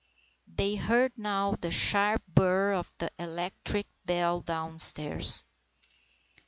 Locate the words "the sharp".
1.61-2.23